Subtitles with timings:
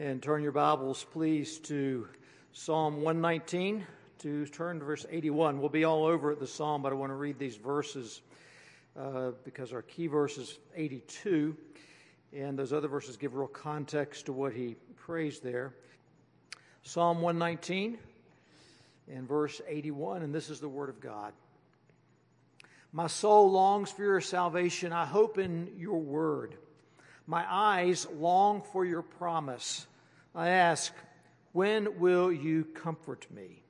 [0.00, 2.06] And turn your Bibles, please, to
[2.52, 3.84] Psalm 119,
[4.20, 5.58] to turn to verse 81.
[5.58, 8.20] We'll be all over the psalm, but I want to read these verses
[8.96, 11.56] uh, because our key verse is 82,
[12.32, 15.74] and those other verses give real context to what he prays there.
[16.84, 17.98] Psalm 119
[19.12, 21.32] and verse 81, and this is the Word of God.
[22.92, 24.92] My soul longs for your salvation.
[24.92, 26.54] I hope in your word.
[27.28, 29.86] My eyes long for your promise.
[30.34, 30.94] I ask,
[31.52, 33.62] when will you comfort me?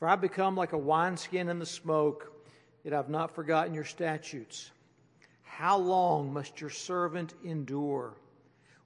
[0.00, 2.32] For I become like a wineskin in the smoke,
[2.82, 4.72] yet I've not forgotten your statutes.
[5.44, 8.16] How long must your servant endure?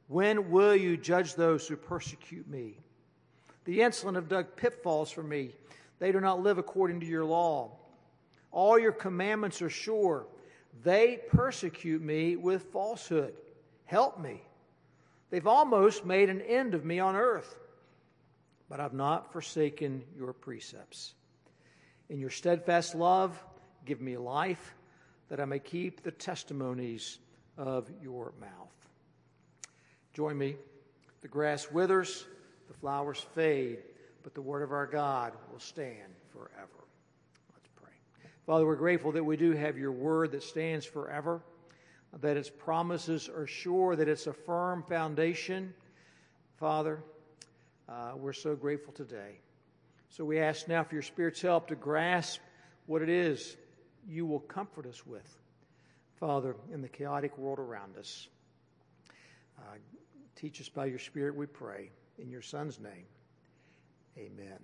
[0.08, 2.76] When will you judge those who persecute me?
[3.64, 5.52] The insolent have dug pitfalls for me.
[6.00, 7.78] They do not live according to your law.
[8.52, 10.26] All your commandments are sure.
[10.82, 13.32] They persecute me with falsehood.
[13.84, 14.40] Help me.
[15.30, 17.58] They've almost made an end of me on earth,
[18.68, 21.14] but I've not forsaken your precepts.
[22.08, 23.42] In your steadfast love,
[23.84, 24.74] give me life,
[25.28, 27.18] that I may keep the testimonies
[27.56, 28.88] of your mouth.
[30.12, 30.56] Join me.
[31.22, 32.24] The grass withers,
[32.68, 33.78] the flowers fade,
[34.22, 36.84] but the word of our God will stand forever.
[37.52, 37.92] Let's pray.
[38.46, 41.42] Father, we're grateful that we do have your word that stands forever
[42.20, 45.74] that its promises are sure, that it's a firm foundation.
[46.58, 47.02] Father,
[47.88, 49.38] uh, we're so grateful today.
[50.10, 52.40] So we ask now for your Spirit's help to grasp
[52.86, 53.56] what it is
[54.08, 55.38] you will comfort us with,
[56.20, 58.28] Father, in the chaotic world around us.
[59.58, 59.76] Uh,
[60.36, 61.90] teach us by your Spirit, we pray.
[62.18, 63.06] In your Son's name,
[64.16, 64.58] amen.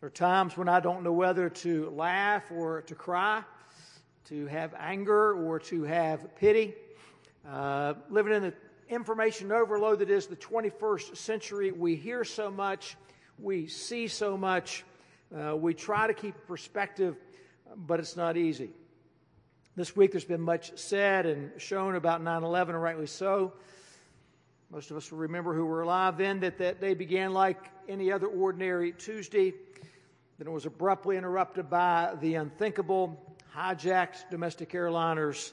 [0.00, 3.42] There are times when I don't know whether to laugh or to cry
[4.28, 6.74] to have anger or to have pity.
[7.48, 8.54] Uh, living in the
[8.88, 12.96] information overload that is the 21st century, we hear so much,
[13.38, 14.84] we see so much,
[15.36, 17.16] uh, we try to keep perspective,
[17.74, 18.70] but it's not easy.
[19.74, 23.54] This week there's been much said and shown about 9 11, and rightly so.
[24.70, 27.58] Most of us will remember who were alive then that that day began like
[27.88, 29.52] any other ordinary Tuesday.
[30.38, 35.52] Then it was abruptly interrupted by the unthinkable hijacked domestic airliners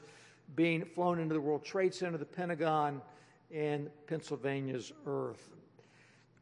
[0.56, 3.02] being flown into the World Trade Center, the Pentagon,
[3.54, 5.50] and Pennsylvania's earth.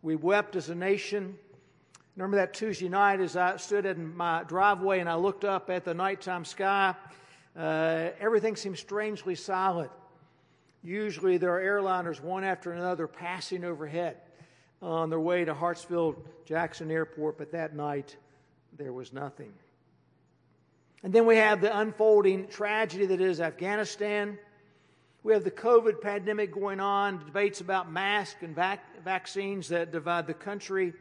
[0.02, 1.38] We wept as a nation.
[2.16, 5.84] Remember that Tuesday night as I stood in my driveway and I looked up at
[5.84, 6.96] the nighttime sky?
[7.56, 9.92] Uh, everything seemed strangely silent.
[10.84, 14.18] Usually there are airliners, one after another, passing overhead
[14.82, 18.16] on their way to Hartsfield Jackson Airport, but that night
[18.78, 19.52] there was nothing.
[21.04, 24.38] And then we have the unfolding tragedy that is Afghanistan.
[25.24, 30.26] We have the COVID pandemic going on, debates about masks and vac- vaccines that divide
[30.26, 30.94] the country,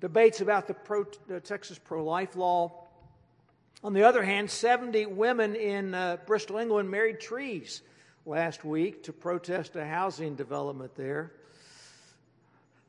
[0.00, 2.86] debates about the, pro- the Texas pro life law.
[3.84, 7.82] On the other hand, 70 women in uh, Bristol, England married trees
[8.24, 11.32] last week to protest a housing development there.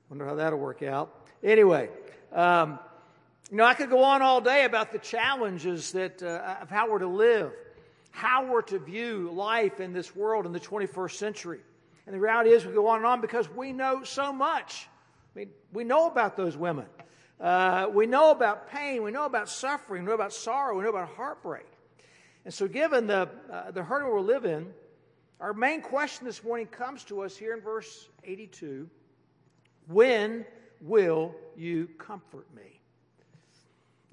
[0.09, 1.27] Wonder how that'll work out.
[1.43, 1.89] Anyway,
[2.31, 2.79] um,
[3.49, 6.89] you know, I could go on all day about the challenges that, uh, of how
[6.89, 7.53] we're to live,
[8.11, 11.61] how we're to view life in this world in the 21st century.
[12.05, 14.89] And the reality is, we go on and on because we know so much.
[15.33, 16.87] I mean, we know about those women.
[17.39, 19.03] Uh, we know about pain.
[19.03, 20.03] We know about suffering.
[20.03, 20.77] We know about sorrow.
[20.77, 21.67] We know about heartbreak.
[22.43, 24.73] And so, given the, uh, the hurt we live in,
[25.39, 28.89] our main question this morning comes to us here in verse 82
[29.87, 30.45] When
[30.81, 32.76] will you comfort me?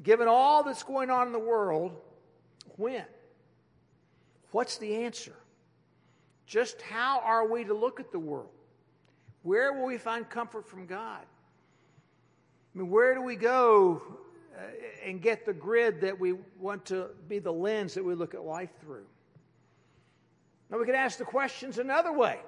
[0.02, 1.92] Given all that's going on in the world,
[2.76, 3.04] when?
[4.50, 5.34] What's the answer?
[6.46, 8.50] Just how are we to look at the world?
[9.42, 11.22] Where will we find comfort from God?
[11.22, 14.02] I mean, where do we go
[14.56, 14.60] uh,
[15.04, 18.44] and get the grid that we want to be the lens that we look at
[18.44, 19.06] life through?
[20.70, 22.38] Now, we could ask the questions another way,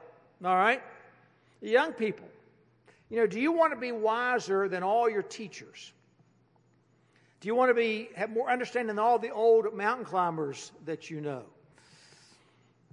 [0.45, 0.83] all right?
[1.61, 2.27] young people,
[3.09, 5.93] you know, do you want to be wiser than all your teachers?
[7.41, 11.11] Do you want to be have more understanding than all the old mountain climbers that
[11.11, 11.43] you know?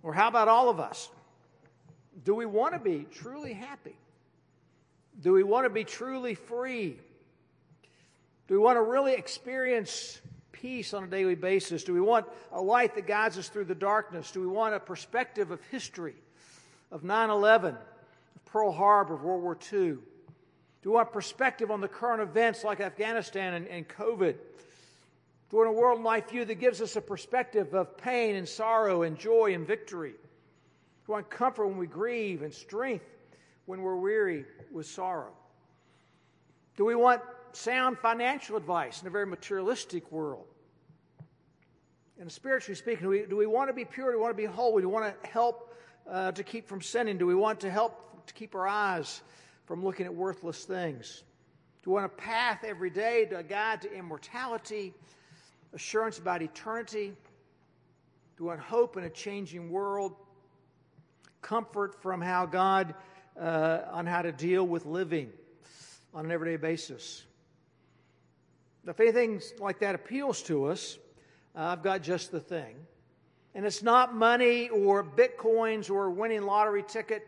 [0.02, 1.10] Or how about all of us?
[2.26, 3.96] Do we want to be truly happy?
[5.22, 7.00] Do we want to be truly free?
[8.48, 10.20] Do we want to really experience
[10.52, 11.84] peace on a daily basis?
[11.84, 14.32] Do we want a light that guides us through the darkness?
[14.32, 16.16] Do we want a perspective of history,
[16.92, 19.98] of 9 11, of Pearl Harbor, of World War II?
[20.84, 24.34] Do we want perspective on the current events like Afghanistan and, and COVID?
[25.50, 28.36] Do we want a world and life view that gives us a perspective of pain
[28.36, 30.12] and sorrow and joy and victory?
[30.12, 30.18] Do
[31.08, 33.06] we want comfort when we grieve and strength
[33.66, 34.44] when we're weary
[34.74, 35.32] with sorrow?
[36.76, 37.22] Do we want
[37.54, 40.48] sound financial advice in a very materialistic world?
[42.20, 44.12] And spiritually speaking, do we, do we want to be pure?
[44.12, 44.82] Do we want to be holy?
[44.82, 45.74] Do we want to help
[46.10, 47.18] uh, to keep from sinning?
[47.18, 49.22] Do we want to help to keep our eyes
[49.66, 51.24] from looking at worthless things?
[51.84, 54.94] Do we want a path every day to a guide to immortality,
[55.74, 57.14] assurance about eternity?
[58.38, 60.16] Do we want hope in a changing world?
[61.42, 62.96] Comfort from how God,
[63.40, 65.30] uh, on how to deal with living
[66.14, 67.24] on an everyday basis.
[68.88, 70.98] If anything like that appeals to us,
[71.56, 72.76] uh, I've got just the thing.
[73.56, 77.28] And it's not money or bitcoins or winning lottery ticket.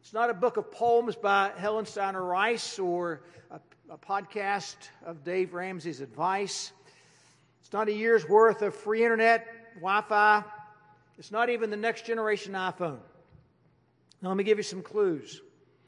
[0.00, 3.20] It's not a book of poems by Helen Steiner Rice or
[3.50, 3.60] a,
[3.90, 6.72] a podcast of Dave Ramsey's advice.
[7.60, 10.42] It's not a year's worth of free internet, Wi Fi.
[11.18, 12.98] It's not even the next generation iPhone.
[14.22, 15.42] Now, let me give you some clues.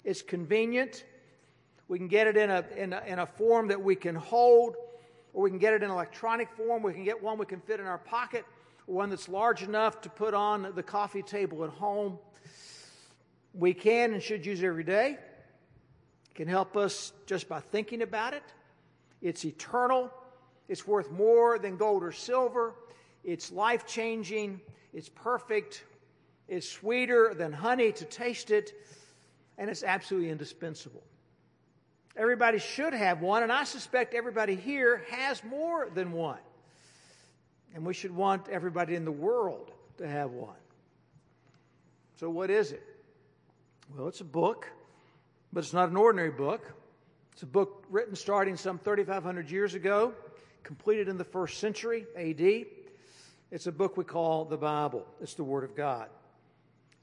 [0.04, 1.04] It's convenient.
[1.88, 4.76] We can get it in a, in a, in a form that we can hold
[5.32, 6.82] or we can get it in electronic form.
[6.82, 8.44] We can get one we can fit in our pocket,
[8.84, 12.18] one that's large enough to put on the coffee table at home.
[13.54, 15.18] We can and should use every day.
[16.30, 18.42] It can help us just by thinking about it.
[19.20, 20.10] It's eternal.
[20.68, 22.74] It's worth more than gold or silver.
[23.24, 24.60] It's life changing.
[24.92, 25.84] It's perfect.
[26.48, 28.72] It's sweeter than honey to taste it.
[29.58, 31.02] And it's absolutely indispensable.
[32.16, 36.38] Everybody should have one, and I suspect everybody here has more than one.
[37.74, 40.56] And we should want everybody in the world to have one.
[42.16, 42.82] So, what is it?
[43.96, 44.68] Well, it's a book,
[45.52, 46.72] but it's not an ordinary book.
[47.34, 50.14] It's a book written starting some 3,500 years ago,
[50.62, 52.66] completed in the first century AD.
[53.50, 56.08] It's a book we call the Bible, it's the Word of God.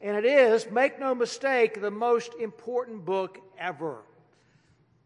[0.01, 4.01] And it is, make no mistake, the most important book ever.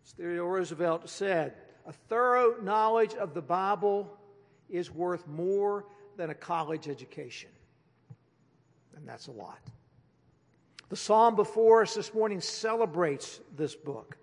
[0.05, 1.53] As Theodore Roosevelt said,
[1.85, 4.09] a thorough knowledge of the Bible
[4.69, 5.85] is worth more
[6.15, 7.49] than a college education.
[8.95, 9.59] And that's a lot.
[10.93, 14.15] The psalm before us this morning celebrates this book.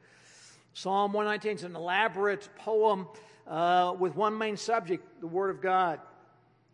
[0.72, 3.08] Psalm 119 is an elaborate poem
[3.48, 5.98] uh, with one main subject the Word of God.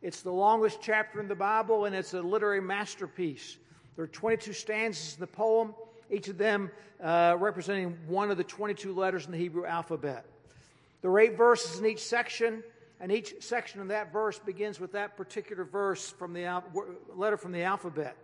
[0.03, 3.57] It's the longest chapter in the Bible, and it's a literary masterpiece.
[3.95, 5.75] There are 22 stanzas in the poem
[6.11, 6.71] each of them
[7.03, 10.27] uh, representing one of the 22 letters in the Hebrew alphabet.
[11.01, 12.63] There are eight verses in each section,
[13.01, 16.65] and each section of that verse begins with that particular verse from the al-
[17.15, 18.15] letter from the alphabet.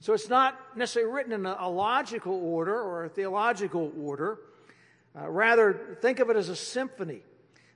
[0.00, 4.38] So it's not necessarily written in a, logical order or a theological order.
[5.18, 7.22] Uh, rather, think of it as a symphony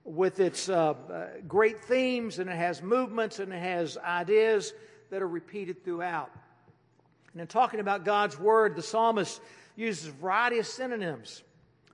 [0.04, 4.74] with its uh, uh, great themes, and it has movements and it has ideas
[5.10, 6.30] that are repeated throughout.
[7.32, 9.40] And in talking about God's word, the psalmist
[9.76, 11.42] uses a variety of synonyms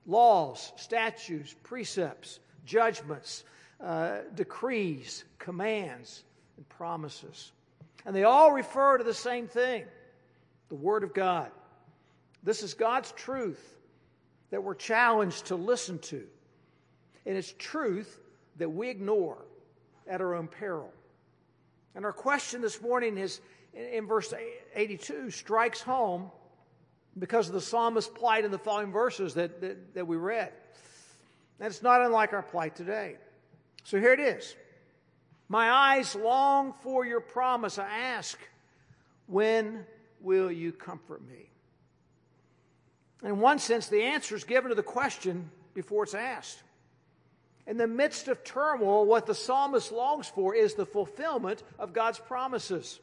[0.06, 3.44] laws, statutes, precepts, judgments,
[3.80, 6.22] uh, decrees, commands,
[6.56, 7.52] and promises.
[8.04, 9.84] And they all refer to the same thing
[10.68, 11.50] the Word of God.
[12.42, 13.76] This is God's truth
[14.50, 16.22] that we're challenged to listen to.
[17.24, 18.20] And it's truth
[18.58, 19.44] that we ignore
[20.08, 20.92] at our own peril.
[21.94, 23.40] And our question this morning is
[23.74, 24.32] in verse
[24.74, 26.30] 82 strikes home
[27.18, 30.52] because of the psalmist's plight in the following verses that, that, that we read.
[31.58, 33.16] And it's not unlike our plight today.
[33.84, 34.54] So here it is.
[35.48, 37.78] My eyes long for your promise.
[37.78, 38.38] I ask,
[39.26, 39.86] when
[40.20, 41.50] will you comfort me?
[43.22, 46.62] In one sense, the answer is given to the question before it's asked.
[47.66, 52.18] In the midst of turmoil, what the psalmist longs for is the fulfillment of God's
[52.18, 53.00] promises.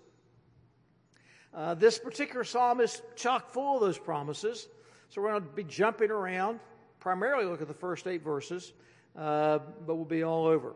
[1.54, 4.68] Uh, this particular psalm is chock full of those promises.
[5.10, 6.60] So we're going to be jumping around,
[7.00, 8.74] primarily look at the first eight verses,
[9.18, 10.74] uh, but we'll be all over.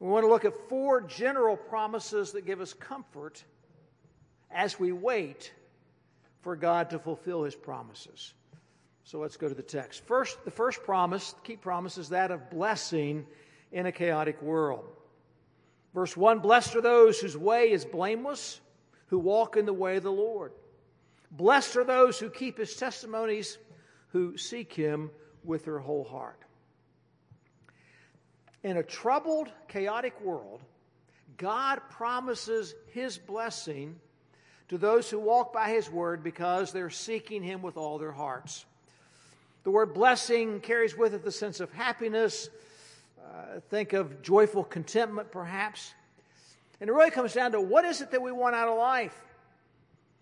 [0.00, 3.44] We want to look at four general promises that give us comfort
[4.52, 5.52] as we wait
[6.40, 8.34] for God to fulfill his promises.
[9.04, 10.04] So let's go to the text.
[10.06, 13.26] First, the first promise, key promise, is that of blessing
[13.72, 14.84] in a chaotic world.
[15.94, 18.60] Verse 1 Blessed are those whose way is blameless
[19.06, 20.52] who walk in the way of the Lord.
[21.30, 23.58] Blessed are those who keep his testimonies,
[24.08, 25.10] who seek him
[25.44, 26.40] with their whole heart.
[28.62, 30.62] In a troubled, chaotic world,
[31.36, 33.98] God promises his blessing
[34.72, 38.64] to those who walk by his word because they're seeking him with all their hearts.
[39.64, 42.48] The word blessing carries with it the sense of happiness.
[43.22, 45.92] Uh, think of joyful contentment, perhaps.
[46.80, 49.14] And it really comes down to what is it that we want out of life?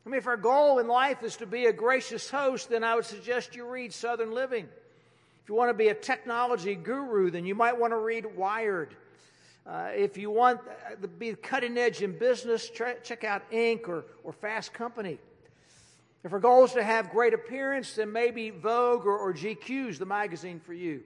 [0.04, 2.96] I mean, if our goal in life is to be a gracious host, then I
[2.96, 4.64] would suggest you read Southern Living.
[5.44, 8.96] If you want to be a technology guru, then you might want to read Wired.
[9.70, 10.58] Uh, if you want
[11.00, 13.88] to be cutting edge in business, try, check out Inc.
[13.88, 15.20] or, or Fast Company.
[16.24, 19.98] If our goal is to have great appearance, then maybe Vogue or, or GQ is
[20.00, 21.02] the magazine for you.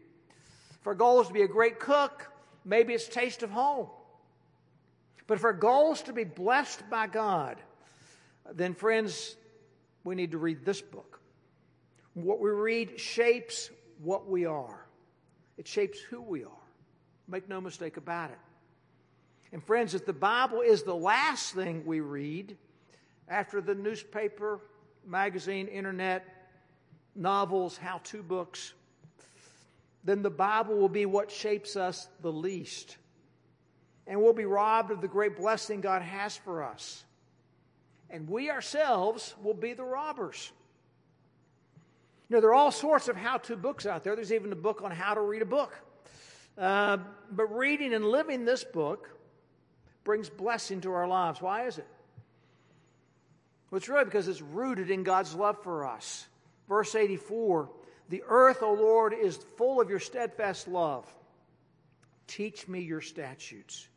[0.80, 2.30] If our goal is to be a great cook,
[2.64, 3.88] maybe it's Taste of Home.
[5.26, 7.60] But if our goal is to be blessed by God,
[8.50, 9.36] then, friends,
[10.04, 11.20] we need to read this book.
[12.14, 13.68] What we read shapes
[14.02, 14.86] what we are,
[15.58, 16.50] it shapes who we are.
[17.28, 18.38] Make no mistake about it.
[19.54, 22.56] And, friends, if the Bible is the last thing we read
[23.28, 24.58] after the newspaper,
[25.06, 26.48] magazine, internet,
[27.14, 28.72] novels, how to books,
[30.02, 32.96] then the Bible will be what shapes us the least.
[34.08, 37.04] And we'll be robbed of the great blessing God has for us.
[38.10, 40.50] And we ourselves will be the robbers.
[42.28, 44.16] You know, there are all sorts of how to books out there.
[44.16, 45.78] There's even a book on how to read a book.
[46.58, 46.98] Uh,
[47.30, 49.10] but reading and living this book
[50.04, 51.40] brings blessing to our lives.
[51.40, 51.86] Why is it?
[53.70, 56.26] Well, it's really because it's rooted in God's love for us.
[56.68, 57.70] Verse 84
[58.10, 61.06] The earth, O Lord, is full of your steadfast love.
[62.26, 63.88] Teach me your statutes.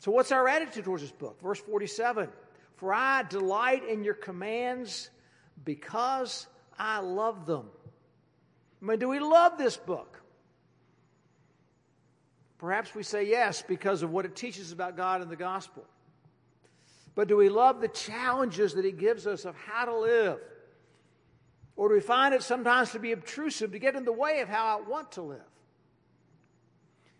[0.00, 1.40] So, what's our attitude towards this book?
[1.40, 2.28] Verse 47
[2.76, 5.10] For I delight in your commands
[5.64, 6.46] because
[6.78, 7.66] I love them.
[8.82, 10.17] I mean, do we love this book?
[12.58, 15.84] Perhaps we say yes because of what it teaches about God and the gospel.
[17.14, 20.38] But do we love the challenges that He gives us of how to live?
[21.76, 24.48] Or do we find it sometimes to be obtrusive to get in the way of
[24.48, 25.40] how I want to live?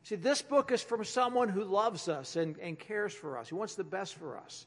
[0.02, 3.49] See, this book is from someone who loves us and, and cares for us.
[3.49, 4.66] He wants the best for us.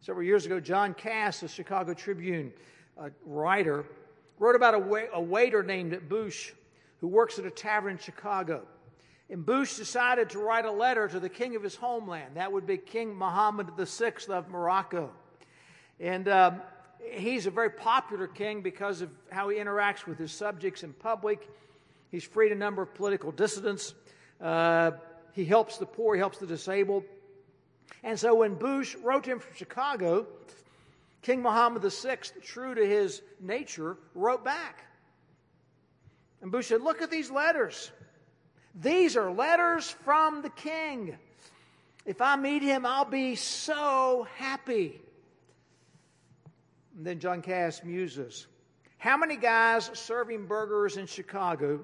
[0.00, 2.52] Several years ago, John Kass, a Chicago Tribune
[2.98, 3.86] uh, writer,
[4.38, 6.52] wrote about a, wa- a waiter named Bush
[7.00, 8.66] who works at a tavern in Chicago.
[9.32, 12.34] And Bush decided to write a letter to the king of his homeland.
[12.34, 15.10] That would be King Mohammed VI of Morocco.
[15.98, 16.60] And um,
[17.00, 21.48] he's a very popular king because of how he interacts with his subjects in public.
[22.10, 23.94] He's freed a number of political dissidents.
[24.38, 24.90] Uh,
[25.32, 27.04] he helps the poor, he helps the disabled.
[28.02, 30.26] And so when Bush wrote to him from Chicago,
[31.22, 34.84] King Mohammed VI, true to his nature, wrote back.
[36.42, 37.90] And Bush said, Look at these letters.
[38.74, 41.16] These are letters from the king.
[42.06, 45.00] If I meet him, I'll be so happy.
[46.96, 48.46] And then John Kass muses
[48.98, 51.80] How many guys serving burgers in Chicago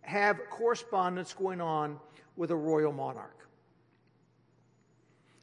[0.00, 1.98] have correspondence going on
[2.36, 3.46] with a royal monarch?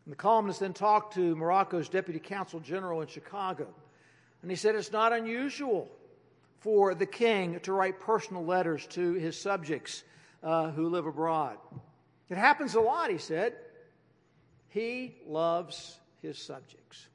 [0.05, 3.67] And the columnist then talked to Morocco's deputy consul general in Chicago.
[4.41, 5.89] And he said it's not unusual
[6.59, 10.03] for the king to write personal letters to his subjects
[10.45, 11.57] uh, who live abroad.
[12.29, 13.53] It happens a lot, he said.
[14.69, 17.07] He loves his subjects.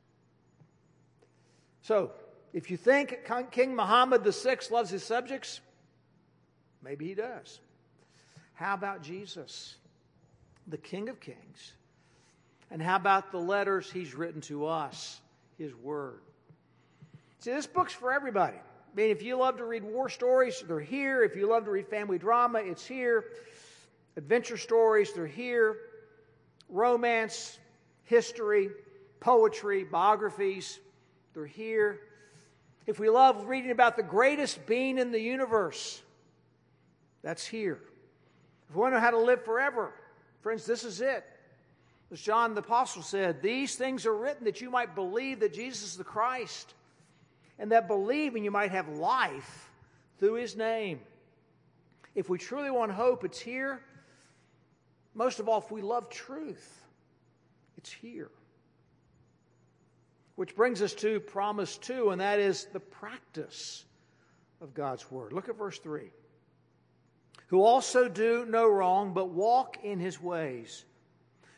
[1.82, 2.10] So,
[2.52, 5.60] if you think King Muhammad VI loves his subjects,
[6.82, 7.60] maybe he does.
[8.54, 9.76] How about Jesus,
[10.66, 11.72] the King of Kings?
[12.70, 15.20] And how about the letters he's written to us,
[15.56, 16.20] his word?
[17.38, 18.58] See, this book's for everybody.
[18.92, 21.22] I mean, if you love to read war stories, they're here.
[21.22, 23.24] If you love to read family drama, it's here.
[24.16, 25.76] Adventure stories, they're here.
[26.68, 27.58] Romance,
[28.04, 28.70] history,
[29.20, 30.80] poetry, biographies,
[31.34, 32.00] they're here.
[32.86, 36.02] If we love reading about the greatest being in the universe,
[37.22, 37.78] that's here.
[38.68, 39.92] If we want to know how to live forever,
[40.40, 41.24] friends, this is it.
[42.10, 45.92] As John the Apostle said, these things are written that you might believe that Jesus
[45.92, 46.74] is the Christ
[47.60, 49.70] and that believing you might have life
[50.18, 50.98] through his name.
[52.14, 53.82] If we truly want hope, it's here.
[55.14, 56.86] Most of all, if we love truth,
[57.76, 58.30] it's here.
[60.36, 63.84] Which brings us to promise two, and that is the practice
[64.62, 65.34] of God's word.
[65.34, 66.10] Look at verse 3.
[67.48, 70.84] Who also do no wrong, but walk in his ways.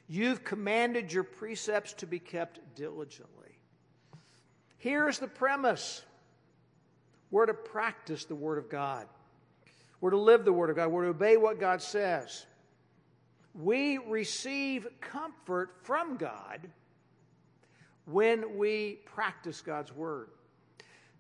[0.09, 3.41] You've commanded your precepts to be kept diligently.
[4.83, 6.03] Here's the premise
[7.31, 9.07] we're to practice the Word of God,
[10.01, 12.45] we're to live the Word of God, we're to obey what God says.
[13.55, 16.69] We receive comfort from God
[18.07, 20.31] when we practice God's Word.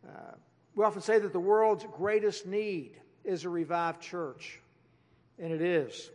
[0.04, 0.34] Uh,
[0.74, 4.58] we often say that the world's greatest need is a revived church,
[5.38, 6.10] and it is.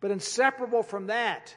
[0.00, 1.54] But inseparable from that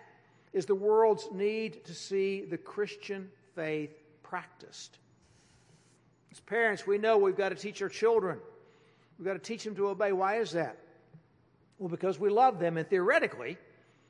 [0.54, 5.00] is the world's need to see the Christian faith practiced.
[6.32, 8.40] As parents, we know we've got to teach our children.
[9.18, 10.14] We've got to teach them to obey.
[10.14, 10.78] Why is that?
[11.78, 13.58] Well, because we love them, and theoretically,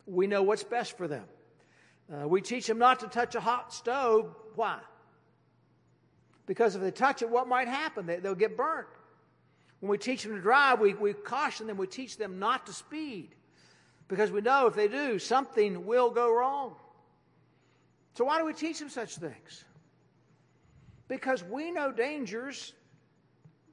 [0.05, 1.23] we know what's best for them.
[2.11, 4.35] Uh, we teach them not to touch a hot stove.
[4.55, 4.79] Why?
[6.45, 8.05] Because if they touch it, what might happen?
[8.05, 8.87] They, they'll get burnt.
[9.79, 12.73] When we teach them to drive, we, we caution them, we teach them not to
[12.73, 13.29] speed.
[14.07, 16.75] Because we know if they do, something will go wrong.
[18.13, 19.63] So, why do we teach them such things?
[21.11, 22.71] Because we know dangers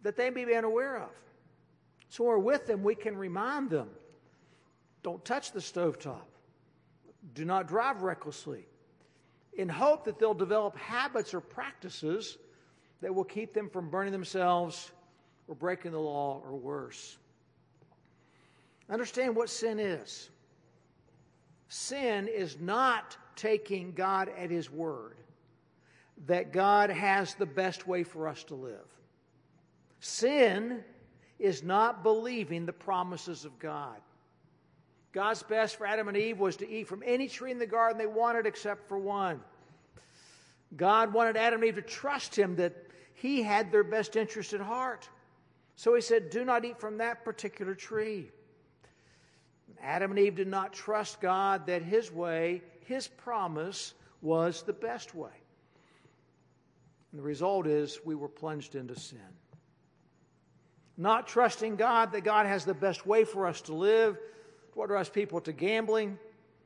[0.02, 1.11] that they may be unaware of.
[2.09, 3.90] So, we're with them, we can remind them
[5.04, 6.26] don't touch the stovetop,
[7.35, 8.66] do not drive recklessly,
[9.52, 12.38] in hope that they'll develop habits or practices
[13.02, 14.90] that will keep them from burning themselves
[15.47, 17.18] or breaking the law or worse.
[18.90, 20.28] Understand what sin is.
[21.68, 25.14] Sin is not taking God at His word
[26.26, 28.87] that God has the best way for us to live.
[30.00, 30.82] Sin
[31.38, 33.96] is not believing the promises of God.
[35.12, 37.98] God's best for Adam and Eve was to eat from any tree in the garden
[37.98, 39.40] they wanted except for one.
[40.76, 42.75] God wanted Adam and Eve to trust Him that
[43.14, 45.08] He had their best interest at heart.
[45.76, 48.30] So He said, Do not eat from that particular tree.
[49.82, 55.14] Adam and Eve did not trust God that His way, His promise, was the best
[55.14, 55.30] way.
[57.11, 59.19] And the result is we were plunged into sin.
[60.97, 64.19] Not trusting God that God has the best way for us to live,
[64.75, 66.19] what drives people to gambling,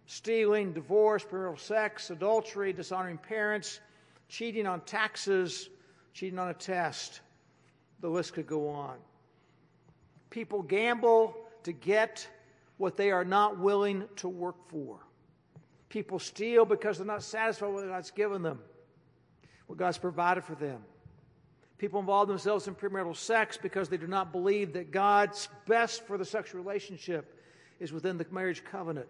[0.06, 3.80] stealing, divorce, premarital sex, adultery, dishonoring parents,
[4.28, 5.68] cheating on taxes,
[6.12, 7.20] cheating on a test.
[8.00, 8.96] The list could go on.
[10.30, 12.26] People gamble to get
[12.78, 14.98] what they are not willing to work for.
[15.88, 18.58] People steal because they're not satisfied with what God's given them,
[19.72, 20.82] what God's provided for them.
[21.78, 26.18] People involve themselves in premarital sex because they do not believe that God's best for
[26.18, 27.40] the sexual relationship
[27.80, 29.06] is within the marriage covenant.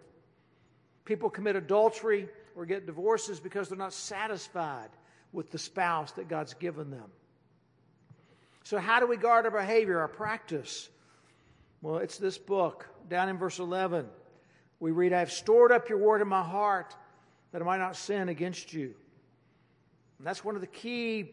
[1.03, 4.87] People commit adultery or get divorces because they're not satisfied
[5.33, 7.11] with the spouse that God's given them.
[8.63, 10.87] So, how do we guard our behavior, our practice?
[11.81, 12.87] Well, it's this book.
[13.09, 14.05] Down in verse 11,
[14.79, 16.95] we read, I have stored up your word in my heart
[17.51, 18.95] that I might not sin against you.
[20.23, 21.25] And that's one of the keys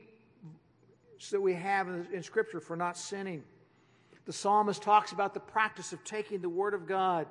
[1.31, 3.44] that we have in, in Scripture for not sinning.
[4.26, 7.29] The psalmist talks about the practice of taking the Word of God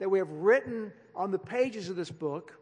[0.00, 2.58] that we have written on the pages of this book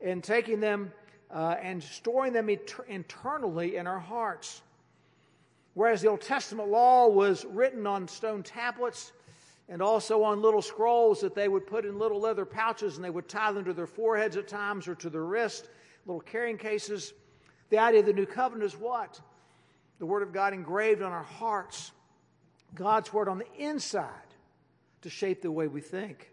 [0.00, 0.90] and taking them
[1.30, 2.48] uh, and storing them
[2.88, 4.62] internally in our hearts.
[5.74, 9.12] Whereas the Old Testament law was written on stone tablets
[9.68, 13.10] and also on little scrolls that they would put in little leather pouches and they
[13.10, 15.68] would tie them to their foreheads at times or to their wrist,
[16.06, 17.12] little carrying cases.
[17.70, 19.20] The idea of the new covenant is what?
[19.98, 21.92] The Word of God engraved on our hearts,
[22.74, 24.10] God's Word on the inside
[25.02, 26.30] to shape the way we think.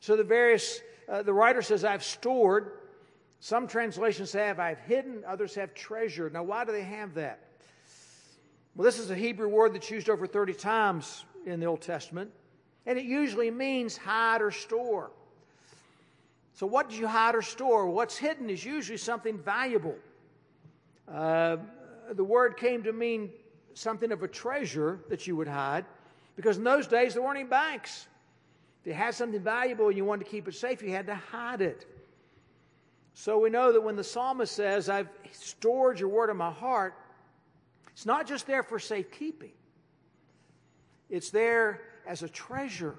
[0.00, 2.72] So the various, uh, the writer says, I've stored.
[3.40, 5.22] Some translations have, I've hidden.
[5.26, 6.32] Others have treasured.
[6.32, 7.40] Now, why do they have that?
[8.74, 12.30] Well, this is a Hebrew word that's used over 30 times in the Old Testament,
[12.86, 15.10] and it usually means hide or store.
[16.54, 17.88] So, what do you hide or store?
[17.88, 19.96] What's hidden is usually something valuable.
[21.12, 21.56] Uh,
[22.12, 23.30] the word came to mean
[23.74, 25.84] something of a treasure that you would hide,
[26.36, 28.06] because in those days there weren't any banks.
[28.80, 31.14] If you had something valuable and you wanted to keep it safe, you had to
[31.14, 31.86] hide it.
[33.14, 36.94] So we know that when the psalmist says, I've stored your word in my heart,
[37.92, 39.52] it's not just there for safekeeping,
[41.10, 42.94] it's there as a treasure,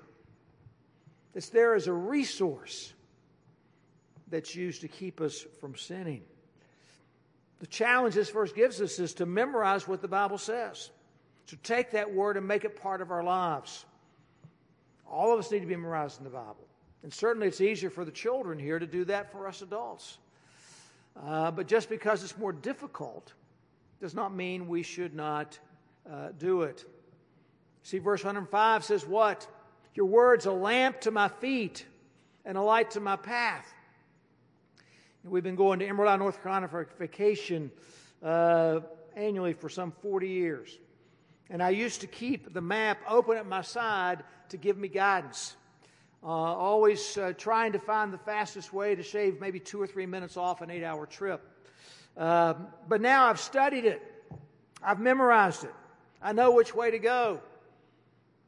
[1.33, 2.93] it's there as a resource
[4.29, 6.23] that's used to keep us from sinning.
[7.59, 10.91] The challenge this verse gives us is to memorize what the Bible says,
[11.47, 13.85] to take that word and make it part of our lives.
[15.09, 16.67] All of us need to be memorized in the Bible.
[17.03, 20.17] And certainly it's easier for the children here to do that for us adults.
[21.21, 23.33] Uh, but just because it's more difficult
[23.99, 25.59] does not mean we should not
[26.09, 26.85] uh, do it.
[27.83, 29.47] See, verse 105 says, What?
[29.95, 31.85] Your word's a lamp to my feet
[32.45, 33.73] and a light to my path.
[35.29, 37.69] We've been going to Emerald North Carolina for vacation
[38.23, 38.79] uh,
[39.15, 40.75] annually for some 40 years.
[41.51, 45.55] And I used to keep the map open at my side to give me guidance.
[46.23, 50.07] Uh, always uh, trying to find the fastest way to shave maybe two or three
[50.07, 51.41] minutes off an eight hour trip.
[52.17, 54.01] Um, but now I've studied it,
[54.81, 55.73] I've memorized it,
[56.23, 57.39] I know which way to go.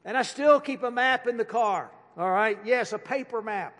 [0.03, 1.91] And I still keep a map in the car.
[2.17, 2.57] All right?
[2.65, 3.77] Yes, a paper map.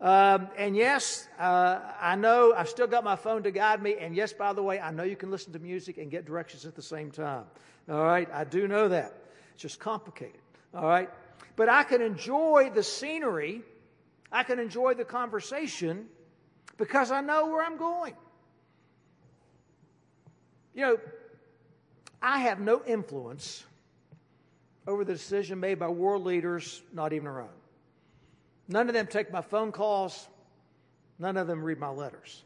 [0.00, 3.96] Um, and yes, uh, I know I've still got my phone to guide me.
[3.98, 6.66] And yes, by the way, I know you can listen to music and get directions
[6.66, 7.44] at the same time.
[7.88, 9.14] All right, I do know that.
[9.54, 10.40] It's just complicated.
[10.74, 11.08] All right,
[11.54, 13.62] but I can enjoy the scenery,
[14.30, 16.06] I can enjoy the conversation
[16.76, 18.14] because I know where I'm going.
[20.74, 20.98] You know,
[22.20, 23.64] I have no influence
[24.86, 27.55] over the decision made by world leaders, not even our own.
[28.68, 30.28] None of them take my phone calls,
[31.18, 32.42] none of them read my letters.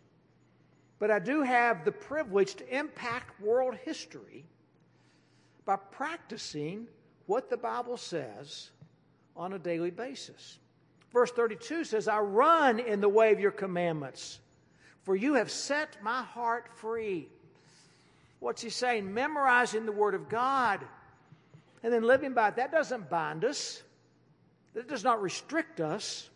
[0.98, 4.44] But I do have the privilege to impact world history
[5.64, 6.86] by practicing
[7.26, 8.70] what the Bible says
[9.36, 10.58] on a daily basis.
[11.12, 14.40] Verse 32 says, I run in the way of your commandments,
[15.02, 17.28] for you have set my heart free.
[18.40, 19.12] What's he saying?
[19.12, 20.80] Memorizing the Word of God
[21.82, 22.56] and then living by it.
[22.56, 23.82] That doesn't bind us,
[24.74, 26.28] that it does not restrict us.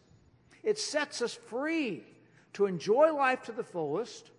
[0.63, 2.05] It sets us free
[2.55, 4.31] to enjoy life to the fullest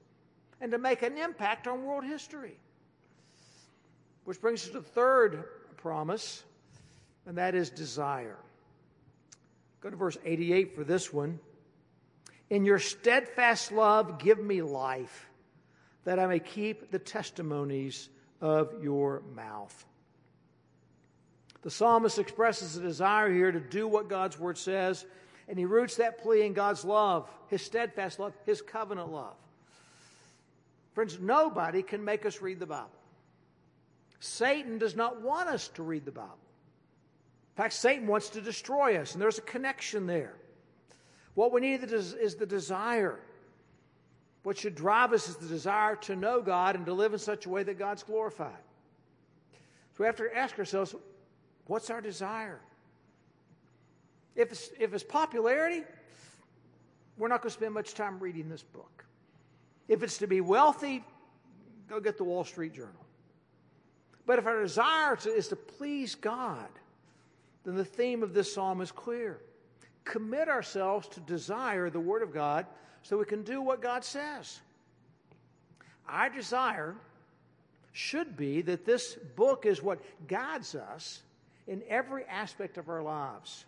[0.60, 2.58] and to make an impact on world history.
[4.24, 5.46] Which brings us to the third
[5.78, 6.44] promise,
[7.26, 8.38] and that is desire.
[9.82, 11.40] Go to verse 88 for this one.
[12.50, 15.28] In your steadfast love, give me life,
[16.06, 18.10] that I may keep the testimonies
[18.42, 19.86] of your mouth.
[21.66, 25.04] The psalmist expresses a desire here to do what God's word says,
[25.48, 29.34] and he roots that plea in God's love, his steadfast love, his covenant love.
[30.94, 32.92] Friends, nobody can make us read the Bible.
[34.20, 36.38] Satan does not want us to read the Bible.
[37.58, 40.36] In fact, Satan wants to destroy us, and there's a connection there.
[41.34, 43.20] What we need is the desire.
[44.44, 47.48] What should drive us is the desire to know God and to live in such
[47.48, 48.54] a way that God's glorified.
[49.94, 50.94] So we have to ask ourselves
[51.68, 52.60] what's our desire?
[54.36, 55.84] If it's, if it's popularity,
[57.18, 59.06] we're not going to spend much time reading this book.
[59.88, 61.04] If it's to be wealthy,
[61.88, 63.06] go get the Wall Street Journal.
[64.26, 66.68] But if our desire is to please God,
[67.64, 69.40] then the theme of this psalm is clear.
[70.04, 72.66] Commit ourselves to desire the Word of God
[73.04, 74.60] so we can do what God says.
[76.08, 76.96] Our desire
[77.92, 81.22] should be that this book is what guides us
[81.68, 83.66] in every aspect of our lives.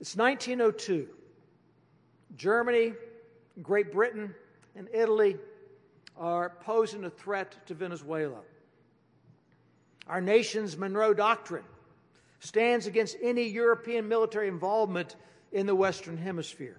[0.00, 1.08] It's 1902.
[2.36, 2.94] Germany,
[3.62, 4.34] Great Britain,
[4.76, 5.36] and Italy
[6.16, 8.40] are posing a threat to Venezuela.
[10.06, 11.64] Our nation's Monroe Doctrine
[12.40, 15.16] stands against any European military involvement
[15.52, 16.78] in the Western Hemisphere.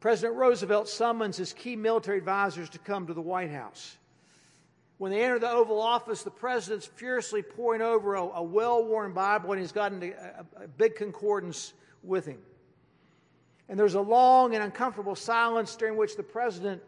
[0.00, 3.96] President Roosevelt summons his key military advisors to come to the White House.
[5.02, 9.12] When they enter the Oval Office, the president's furiously poring over a, a well worn
[9.12, 11.72] Bible and he's got a, a, a big concordance
[12.04, 12.38] with him.
[13.68, 16.82] And there's a long and uncomfortable silence during which the president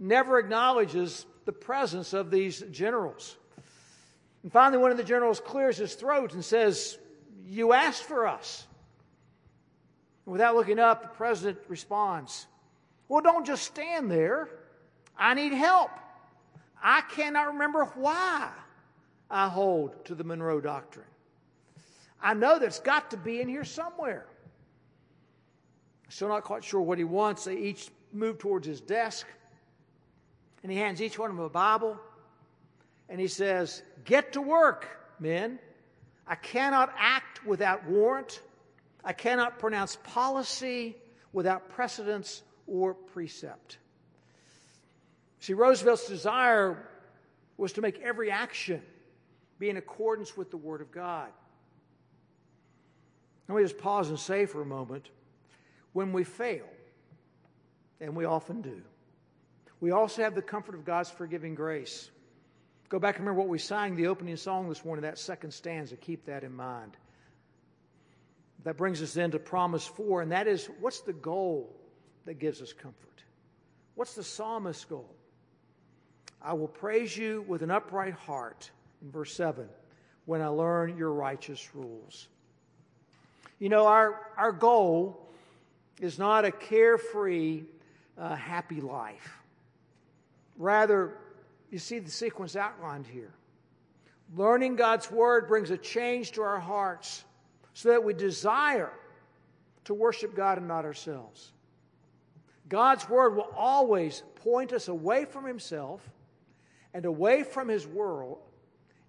[0.00, 3.36] never acknowledges the presence of these generals.
[4.42, 6.98] And finally, one of the generals clears his throat and says,
[7.46, 8.66] You asked for us.
[10.26, 12.44] And without looking up, the president responds,
[13.06, 14.48] Well, don't just stand there.
[15.16, 15.92] I need help.
[16.82, 18.50] I cannot remember why
[19.30, 21.06] I hold to the Monroe Doctrine.
[22.20, 24.26] I know that it's got to be in here somewhere.
[26.08, 27.44] Still not quite sure what he wants.
[27.44, 29.26] They each move towards his desk,
[30.62, 31.98] and he hands each one of them a Bible
[33.12, 34.88] and he says, Get to work,
[35.20, 35.58] men.
[36.26, 38.40] I cannot act without warrant.
[39.04, 40.96] I cannot pronounce policy
[41.32, 43.76] without precedence or precept.
[45.42, 46.88] See, Roosevelt's desire
[47.56, 48.80] was to make every action
[49.58, 51.30] be in accordance with the Word of God.
[53.48, 55.10] Let me just pause and say for a moment
[55.94, 56.68] when we fail,
[58.00, 58.82] and we often do,
[59.80, 62.08] we also have the comfort of God's forgiving grace.
[62.88, 65.96] Go back and remember what we sang the opening song this morning, that second stanza.
[65.96, 66.96] Keep that in mind.
[68.62, 71.74] That brings us then to promise four, and that is what's the goal
[72.26, 73.24] that gives us comfort?
[73.96, 75.12] What's the psalmist's goal?
[76.44, 79.68] I will praise you with an upright heart, in verse 7,
[80.24, 82.28] when I learn your righteous rules.
[83.60, 85.28] You know, our, our goal
[86.00, 87.62] is not a carefree,
[88.18, 89.38] uh, happy life.
[90.56, 91.16] Rather,
[91.70, 93.32] you see the sequence outlined here.
[94.34, 97.24] Learning God's Word brings a change to our hearts
[97.74, 98.92] so that we desire
[99.84, 101.52] to worship God and not ourselves.
[102.68, 106.00] God's Word will always point us away from Himself
[106.94, 108.38] and away from His world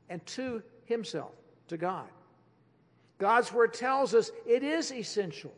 [0.10, 1.34] and to Himself,
[1.67, 2.08] to God.
[3.17, 5.54] God's Word tells us it is essential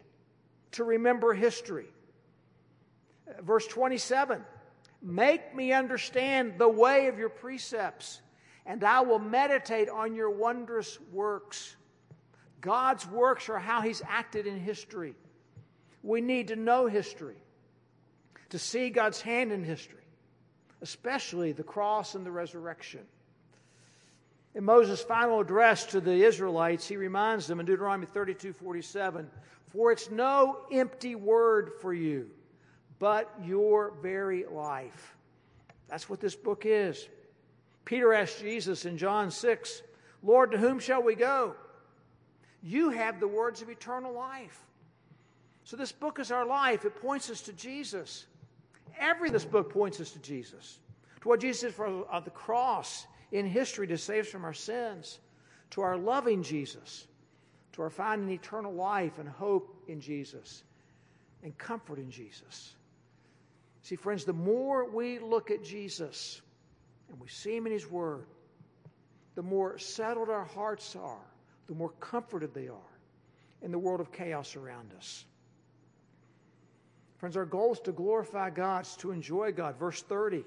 [0.73, 1.87] to remember history.
[3.41, 4.43] Verse 27
[5.01, 8.21] Make me understand the way of your precepts,
[8.65, 11.75] and I will meditate on your wondrous works.
[12.61, 15.13] God's works are how He's acted in history.
[16.01, 17.37] We need to know history,
[18.49, 20.04] to see God's hand in history,
[20.85, 23.01] especially the cross and the resurrection.
[24.53, 29.27] In Moses' final address to the Israelites, he reminds them in Deuteronomy 32 47,
[29.71, 32.29] For it's no empty word for you
[32.99, 35.17] but your very life.
[35.87, 37.07] That's what this book is.
[37.83, 39.81] Peter asked Jesus in John 6,
[40.21, 41.55] Lord, to whom shall we go?
[42.61, 44.59] You have the words of eternal life.
[45.63, 46.85] So this book is our life.
[46.85, 48.27] It points us to Jesus.
[48.99, 50.79] Every this book points us to Jesus,
[51.21, 54.53] to what Jesus did for on the cross in history to save us from our
[54.53, 55.19] sins,
[55.71, 57.07] to our loving Jesus,
[57.73, 60.63] to our finding eternal life and hope in Jesus,
[61.43, 62.75] and comfort in Jesus.
[63.81, 66.41] See, friends, the more we look at Jesus
[67.09, 68.25] and we see him in his word,
[69.35, 71.25] the more settled our hearts are,
[71.67, 72.91] the more comforted they are
[73.61, 75.25] in the world of chaos around us.
[77.17, 79.77] Friends, our goal is to glorify God, to enjoy God.
[79.77, 80.43] Verse 30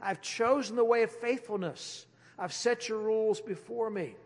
[0.00, 2.06] I've chosen the way of faithfulness,
[2.38, 4.16] I've set your rules before me.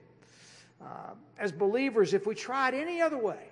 [0.82, 3.48] Uh, as believers, if we it any other way,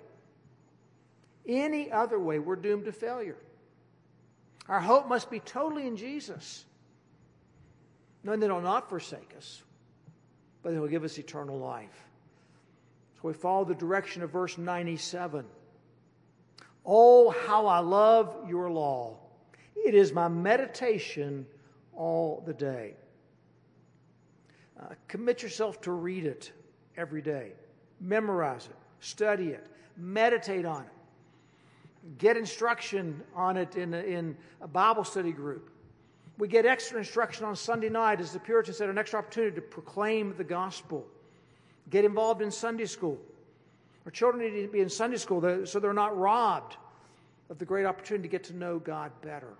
[1.47, 3.37] any other way, we're doomed to failure.
[4.67, 6.65] Our hope must be totally in Jesus,
[8.23, 9.63] knowing that He'll not forsake us,
[10.63, 12.05] but He'll give us eternal life.
[13.15, 15.45] So we follow the direction of verse 97.
[16.85, 19.17] Oh, how I love your law!
[19.75, 21.45] It is my meditation
[21.93, 22.95] all the day.
[24.79, 26.51] Uh, commit yourself to read it
[26.97, 27.53] every day,
[27.99, 29.67] memorize it, study it,
[29.97, 30.89] meditate on it
[32.17, 35.69] get instruction on it in a, in a Bible study group.
[36.37, 39.61] We get extra instruction on Sunday night, as the Puritans said, an extra opportunity to
[39.61, 41.05] proclaim the gospel.
[41.89, 43.17] Get involved in Sunday school.
[44.05, 46.77] Our children need to be in Sunday school so they're not robbed
[47.49, 49.53] of the great opportunity to get to know God better.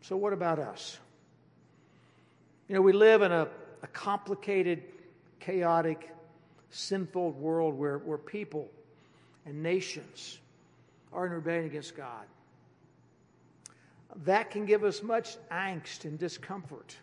[0.00, 0.98] So, what about us?
[2.68, 3.48] You know, we live in a,
[3.82, 4.82] a complicated,
[5.40, 6.10] chaotic,
[6.70, 8.68] sinful world where, where people
[9.44, 10.38] and nations
[11.12, 12.24] are in rebellion against God.
[14.24, 16.96] That can give us much angst and discomfort.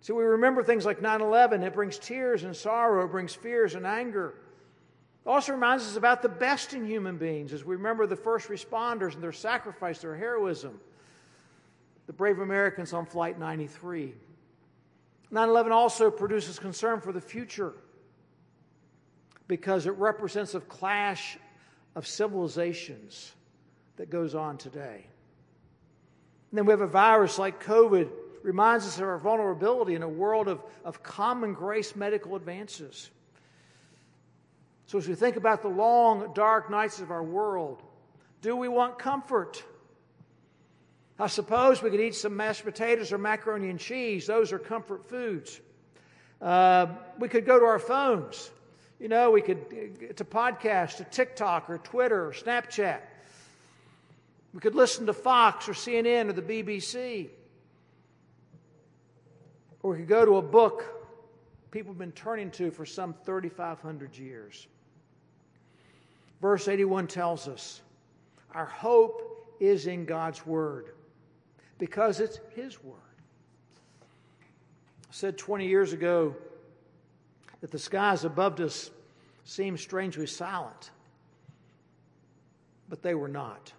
[0.00, 3.74] So we remember things like 9 11, it brings tears and sorrow, it brings fears
[3.74, 4.34] and anger.
[5.24, 8.48] It also reminds us about the best in human beings as we remember the first
[8.48, 10.80] responders and their sacrifice, their heroism,
[12.06, 14.14] the brave Americans on Flight 93.
[15.30, 17.74] 9 11 also produces concern for the future
[19.46, 21.38] because it represents a clash
[21.94, 23.32] of civilizations
[23.96, 25.04] that goes on today.
[26.50, 28.08] And then we have a virus like COVID
[28.42, 33.10] reminds us of our vulnerability in a world of, of common grace medical advances.
[34.90, 37.80] So, as we think about the long, dark nights of our world,
[38.42, 39.62] do we want comfort?
[41.16, 44.26] I suppose we could eat some mashed potatoes or macaroni and cheese.
[44.26, 45.60] Those are comfort foods.
[46.42, 46.88] Uh,
[47.20, 48.50] we could go to our phones
[48.98, 52.98] you know, we could, to podcast, to TikTok or Twitter or Snapchat.
[54.52, 57.28] We could listen to Fox or CNN or the BBC.
[59.84, 61.00] Or we could go to a book
[61.70, 64.66] people have been turning to for some 3,500 years.
[66.40, 67.82] Verse 81 tells us
[68.54, 70.90] our hope is in God's Word
[71.78, 72.96] because it's His Word.
[74.02, 76.34] I said 20 years ago,
[77.60, 78.90] that the skies above us
[79.44, 80.90] seemed strangely silent.
[82.88, 83.72] But they were not.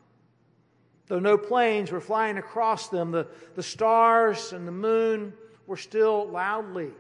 [1.08, 5.34] Though no planes were flying across them, the, the stars and the moon
[5.68, 6.92] were still loudly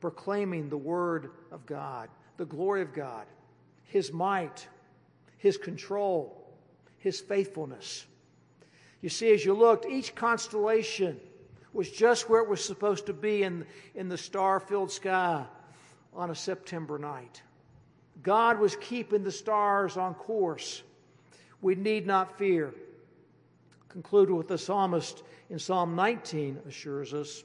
[0.00, 3.26] proclaiming the word of God, the glory of God,
[3.84, 4.68] His might,
[5.38, 6.48] His control,
[6.98, 8.06] His faithfulness.
[9.00, 11.20] You see, as you looked, each constellation
[11.72, 15.44] was just where it was supposed to be in, in the star filled sky
[16.14, 17.42] on a September night.
[18.22, 20.82] God was keeping the stars on course.
[21.60, 22.74] We need not fear.
[23.88, 27.44] Conclude with the psalmist in Psalm 19 assures us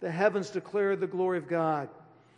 [0.00, 1.90] the heavens declare the glory of God,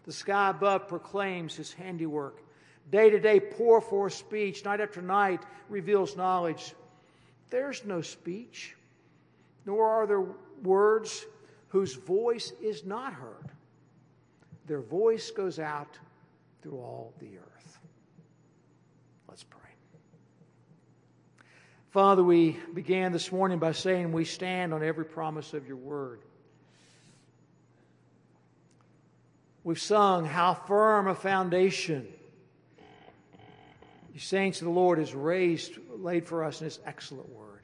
[0.05, 2.42] the sky above proclaims his handiwork.
[2.91, 6.75] Day to day pour forth speech, night after night reveals knowledge.
[7.51, 8.77] There's no speech,
[9.65, 10.25] nor are there
[10.63, 11.25] words
[11.69, 13.51] whose voice is not heard.
[14.67, 15.99] Their voice goes out
[16.63, 17.79] through all the earth.
[19.29, 19.61] Let's pray.
[21.91, 26.21] Father, we began this morning by saying we stand on every promise of your word.
[29.65, 32.07] We've sung, How firm a foundation
[34.13, 37.63] you saints of the Lord is raised, laid for us in His excellent word.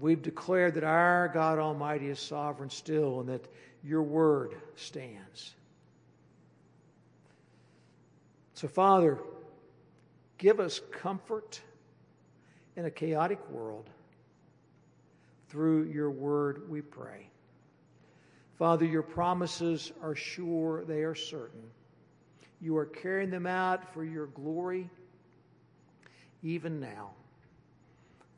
[0.00, 3.44] We've declared that our God Almighty is sovereign still and that
[3.84, 5.54] your word stands.
[8.54, 9.18] So, Father,
[10.38, 11.60] give us comfort
[12.76, 13.88] in a chaotic world.
[15.48, 17.28] Through your word, we pray.
[18.58, 21.62] Father, your promises are sure, they are certain.
[22.60, 24.88] You are carrying them out for your glory
[26.42, 27.10] even now.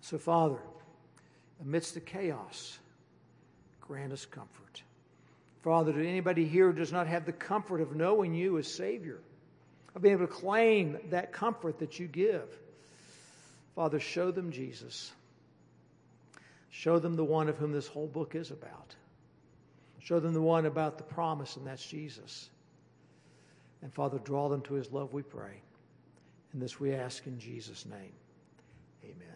[0.01, 0.59] So, Father,
[1.61, 2.79] amidst the chaos,
[3.81, 4.83] grant us comfort.
[5.63, 9.21] Father, to anybody here who does not have the comfort of knowing you as Savior,
[9.95, 12.49] of being able to claim that comfort that you give,
[13.77, 15.13] Father, show them Jesus.
[16.71, 18.95] Show them the one of whom this whole book is about.
[20.01, 22.49] Show them the one about the promise, and that's Jesus.
[23.83, 25.61] And Father, draw them to his love, we pray.
[26.53, 28.13] And this we ask in Jesus' name.
[29.05, 29.32] Amen.